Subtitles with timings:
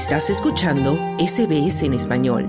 [0.00, 2.48] Estás escuchando SBS en español.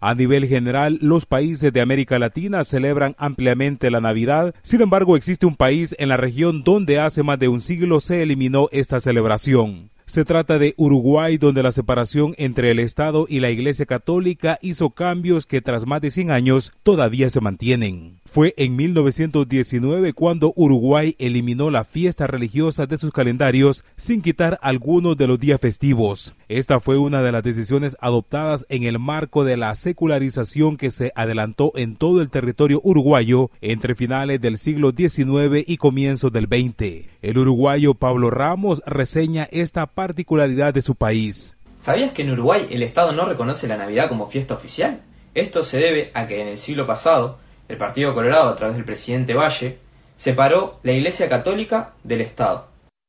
[0.00, 4.52] A nivel general, los países de América Latina celebran ampliamente la Navidad.
[4.60, 8.24] Sin embargo, existe un país en la región donde hace más de un siglo se
[8.24, 9.92] eliminó esta celebración.
[10.06, 14.90] Se trata de Uruguay, donde la separación entre el Estado y la Iglesia Católica hizo
[14.90, 18.19] cambios que tras más de 100 años todavía se mantienen.
[18.32, 25.16] Fue en 1919 cuando Uruguay eliminó la fiesta religiosa de sus calendarios sin quitar algunos
[25.16, 26.36] de los días festivos.
[26.48, 31.10] Esta fue una de las decisiones adoptadas en el marco de la secularización que se
[31.16, 37.08] adelantó en todo el territorio uruguayo entre finales del siglo XIX y comienzos del XX.
[37.22, 41.56] El uruguayo Pablo Ramos reseña esta particularidad de su país.
[41.80, 45.00] ¿Sabías que en Uruguay el Estado no reconoce la Navidad como fiesta oficial?
[45.34, 48.84] Esto se debe a que en el siglo pasado el Partido Colorado, a través del
[48.84, 49.78] presidente Valle,
[50.16, 52.66] separó la Iglesia Católica del Estado.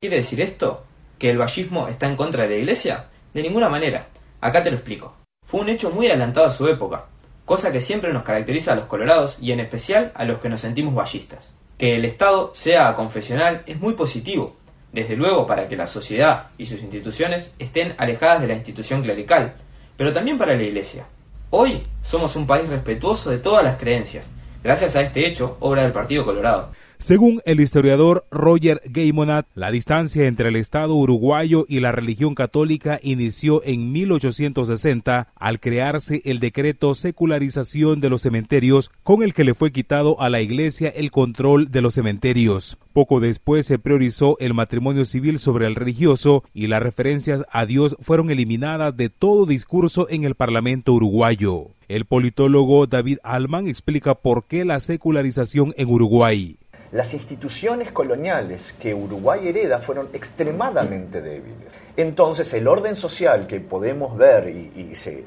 [0.00, 0.84] ¿Quiere decir esto?
[1.18, 3.06] ¿Que el vallismo está en contra de la Iglesia?
[3.34, 4.06] De ninguna manera.
[4.40, 5.16] Acá te lo explico.
[5.44, 7.06] Fue un hecho muy adelantado a su época,
[7.44, 10.60] cosa que siempre nos caracteriza a los colorados y en especial a los que nos
[10.60, 11.52] sentimos vallistas.
[11.76, 14.54] Que el Estado sea confesional es muy positivo,
[14.92, 19.54] desde luego para que la sociedad y sus instituciones estén alejadas de la institución clerical,
[19.96, 21.06] pero también para la Iglesia.
[21.50, 24.30] Hoy somos un país respetuoso de todas las creencias,
[24.64, 26.70] gracias a este hecho, obra del Partido Colorado.
[26.98, 32.98] Según el historiador Roger Gaymonat, la distancia entre el Estado uruguayo y la religión católica
[33.02, 39.52] inició en 1860 al crearse el decreto secularización de los cementerios con el que le
[39.52, 42.78] fue quitado a la Iglesia el control de los cementerios.
[42.94, 47.96] Poco después se priorizó el matrimonio civil sobre el religioso y las referencias a Dios
[48.00, 51.73] fueron eliminadas de todo discurso en el Parlamento uruguayo.
[51.88, 56.56] El politólogo David Alman explica por qué la secularización en Uruguay
[56.94, 61.74] las instituciones coloniales que Uruguay hereda fueron extremadamente débiles.
[61.96, 65.24] Entonces el orden social que podemos ver y, se,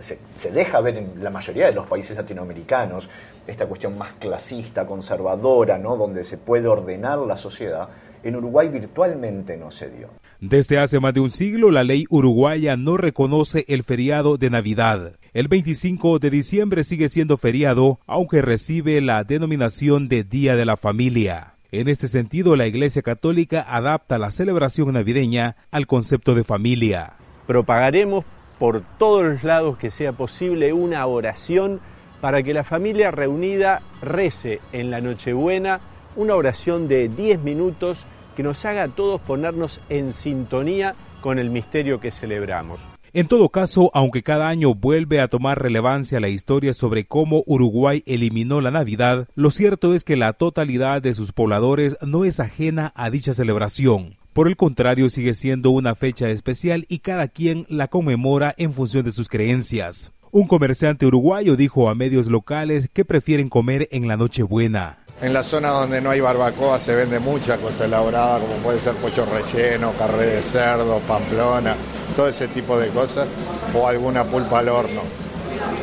[0.53, 3.09] deja ver en la mayoría de los países latinoamericanos,
[3.45, 5.98] esta cuestión más clasista, conservadora, ¿no?
[5.98, 7.89] donde se puede ordenar la sociedad,
[8.23, 10.08] en Uruguay virtualmente no se dio.
[10.39, 15.17] Desde hace más de un siglo, la ley uruguaya no reconoce el feriado de Navidad.
[15.37, 20.77] El 25 de diciembre sigue siendo feriado, aunque recibe la denominación de Día de la
[20.77, 21.53] Familia.
[21.71, 27.14] En este sentido, la Iglesia Católica adapta la celebración navideña al concepto de familia.
[27.45, 28.26] Propagaremos
[28.58, 31.81] por todos los lados que sea posible una oración
[32.20, 35.81] para que la familia reunida rece en la Nochebuena
[36.15, 41.52] una oración de 10 minutos que nos haga a todos ponernos en sintonía con el
[41.52, 42.80] misterio que celebramos.
[43.17, 48.04] En todo caso, aunque cada año vuelve a tomar relevancia la historia sobre cómo Uruguay
[48.05, 52.94] eliminó la Navidad, lo cierto es que la totalidad de sus pobladores no es ajena
[52.95, 54.17] a dicha celebración.
[54.33, 59.04] Por el contrario, sigue siendo una fecha especial y cada quien la conmemora en función
[59.04, 60.11] de sus creencias.
[60.30, 65.00] Un comerciante uruguayo dijo a medios locales que prefieren comer en la Nochebuena.
[65.23, 68.94] En la zona donde no hay barbacoa se vende mucha cosa elaborada, como puede ser
[68.94, 71.76] pollo relleno, carne de cerdo, pamplona,
[72.17, 73.30] todo ese tipo de cosas,
[73.76, 75.02] o alguna pulpa al horno.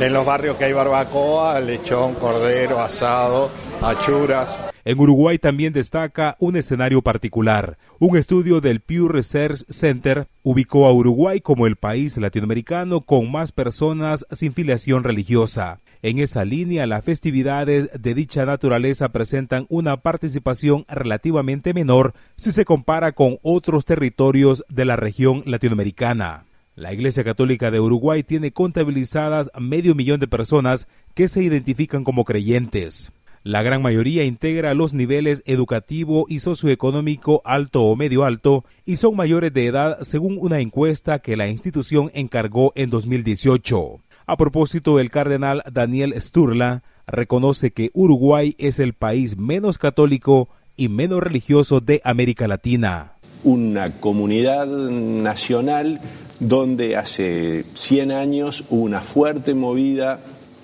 [0.01, 3.51] En los barrios que hay barbacoa, lechón, cordero, asado,
[3.81, 4.59] achuras.
[4.85, 7.79] En Uruguay también destaca un escenario particular.
[8.01, 13.53] Un estudio del Pew Research Center ubicó a Uruguay como el país latinoamericano con más
[13.53, 15.79] personas sin filiación religiosa.
[16.05, 22.67] En esa línea, las festividades de dicha naturaleza presentan una participación relativamente menor si se
[22.67, 26.45] compara con otros territorios de la región latinoamericana.
[26.77, 32.27] La Iglesia Católica de Uruguay tiene contabilizadas medio millón de personas que se identifican como
[32.27, 33.11] creyentes.
[33.43, 39.17] La gran mayoría integra los niveles educativo y socioeconómico alto o medio alto y son
[39.17, 44.01] mayores de edad según una encuesta que la institución encargó en 2018.
[44.27, 50.49] A propósito, el cardenal Daniel Sturla reconoce que Uruguay es el país menos católico
[50.79, 53.13] y menos religioso de América Latina.
[53.43, 56.01] Una comunidad nacional
[56.41, 60.21] donde hace 100 años hubo una fuerte movida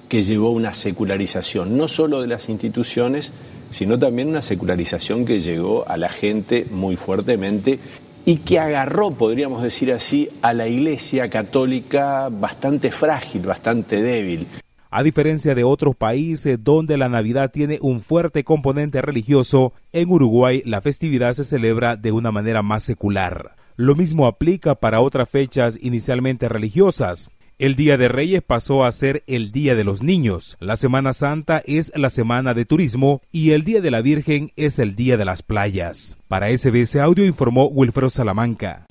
[0.09, 3.35] que llevó a una secularización, no solo de las instituciones,
[3.69, 7.79] sino también una secularización que llegó a la gente muy fuertemente
[8.25, 14.47] y que agarró, podríamos decir así, a la Iglesia católica bastante frágil, bastante débil.
[14.93, 20.63] A diferencia de otros países donde la Navidad tiene un fuerte componente religioso, en Uruguay
[20.65, 23.55] la festividad se celebra de una manera más secular.
[23.77, 27.31] Lo mismo aplica para otras fechas inicialmente religiosas.
[27.61, 31.61] El Día de Reyes pasó a ser el Día de los Niños, la Semana Santa
[31.67, 35.27] es la Semana de Turismo y el Día de la Virgen es el Día de
[35.27, 36.17] las Playas.
[36.27, 38.87] Para SBS Audio informó Wilfredo Salamanca.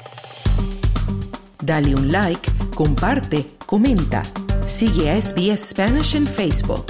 [1.63, 4.21] Dale un like Comparte, comenta.
[4.67, 6.85] Sigue a SBS Spanish en Facebook.